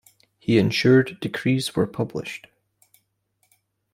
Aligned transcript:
He 0.39 0.57
ensured 0.57 1.19
decrees 1.19 1.75
were 1.75 1.85
published. 1.85 2.47